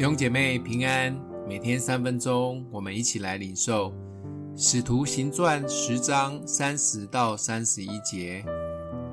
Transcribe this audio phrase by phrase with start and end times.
[0.00, 1.14] 弟兄姐妹平安，
[1.46, 3.90] 每天三分钟，我们一起来领受
[4.56, 8.42] 《使徒行传》十章三十到三十一节。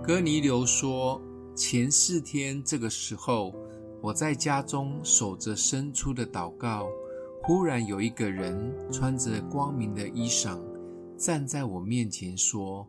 [0.01, 1.21] 哥尼流说
[1.53, 3.53] ：“前四天这个时候，
[4.01, 6.87] 我在家中守着生出的祷告，
[7.43, 10.57] 忽然有一个人穿着光明的衣裳，
[11.17, 12.87] 站在我面前说：‘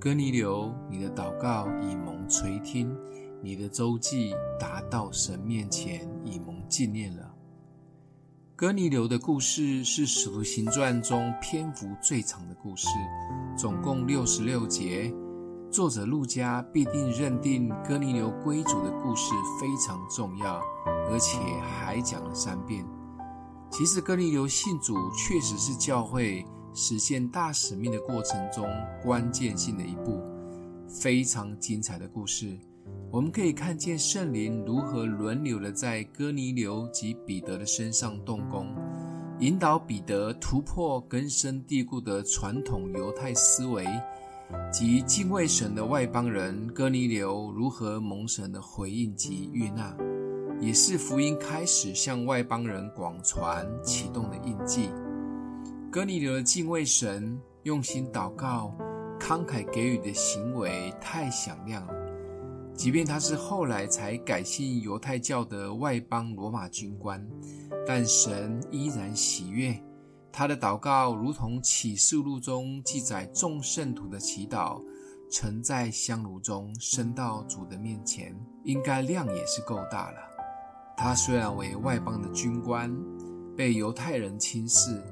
[0.00, 2.92] 哥尼流，你的祷告已蒙垂听，
[3.40, 7.34] 你的周记达到神面前，已蒙纪念了。’”
[8.58, 12.88] 哥尼流的故事是《使徒行传》中篇幅最长的故事，
[13.54, 15.12] 总共六十六节。
[15.70, 20.58] 作者路加必定认定哥尼流归主的故事非常重要，
[21.10, 22.82] 而且还讲了三遍。
[23.70, 26.42] 其实，哥尼流信主确实是教会
[26.72, 28.66] 实现大使命的过程中
[29.02, 30.18] 关键性的一步，
[30.88, 32.58] 非常精彩的故事。
[33.10, 38.74] 我们可以看见圣灵如何轮流的在哥尼流及彼得的身上动工，
[39.40, 43.86] 引导彼得突破根深蒂固的传统犹太思维，
[44.70, 49.96] 及敬畏神的外邦人哥尼流如何蒙神的回应及悦纳，
[50.60, 54.90] 也是福音开始向外邦人广传启动的印记。
[55.90, 58.76] 哥尼流的敬畏神、用心祷告、
[59.18, 62.05] 慷慨给予的行为太响亮了。
[62.76, 67.26] 即便他是后来才改信犹太教的外邦罗马军官，
[67.86, 69.82] 但神依然喜悦
[70.30, 74.82] 他的祷告，如同启示录中记载众圣徒的祈祷，
[75.30, 80.18] 曾在香炉中，升到主的面前，应该量也是够大了。
[80.98, 82.94] 他虽然为外邦的军官，
[83.56, 85.02] 被犹太人轻视，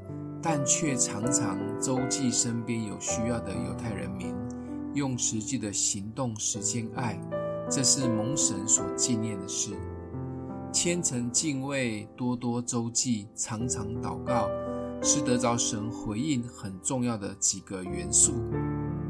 [0.42, 4.34] 但却常常周济身边有需要的犹太人民，
[4.92, 7.18] 用实际的行动实践爱。
[7.70, 9.70] 这是蒙神所纪念的事，
[10.72, 14.48] 虔诚敬畏、多多周记、常常祷告，
[15.02, 18.34] 是得着神回应很重要的几个元素。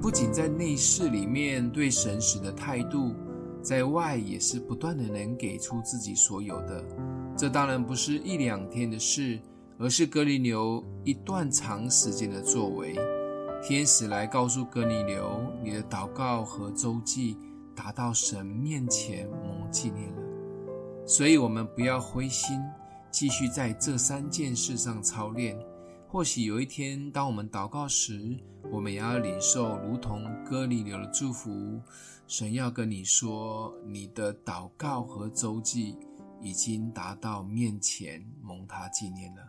[0.00, 3.14] 不仅在内室里面对神使的态度，
[3.60, 6.84] 在外也是不断的能给出自己所有的。
[7.37, 9.41] 这当然不是一两天的事，
[9.78, 12.94] 而是哥尼流一段长时间的作为。
[13.66, 17.37] 天使来告诉哥尼流，你的祷告和周记。
[17.75, 20.23] 达到神面前蒙纪念了，
[21.07, 22.61] 所以我们不要灰心，
[23.11, 25.59] 继续在这三件事上操练。
[26.09, 28.39] 或许有一天，当我们祷告时，
[28.71, 31.81] 我们也要领受如同哥尼流的祝福。
[32.27, 35.99] 神要跟你说，你的祷告和周记
[36.41, 39.43] 已经达到面前蒙他纪念了，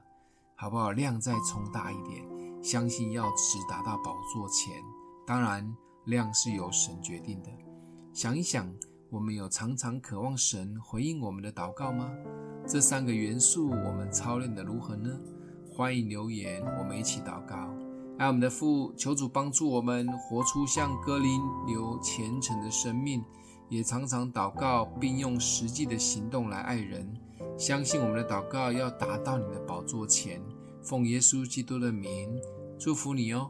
[0.56, 0.92] 好不好？
[0.92, 2.24] 量再冲大一点，
[2.64, 4.74] 相信要直达到宝座前。
[5.26, 5.74] 当然，
[6.06, 7.50] 量是由神决定的。
[8.16, 8.74] 想一想，
[9.10, 12.10] 我们有常常渴望神回应我们的祷告吗？
[12.66, 15.20] 这三个元素，我们操练的如何呢？
[15.70, 17.70] 欢迎留言，我们一起祷告。
[18.18, 23.22] 爱我们的父，求主帮助我们活出像哥林流虔诚的生命，
[23.68, 27.14] 也常常祷告，并用实际的行动来爱人。
[27.58, 30.42] 相信我们的祷告要达到你的宝座前。
[30.82, 32.40] 奉耶稣基督的名，
[32.80, 33.50] 祝福你哦。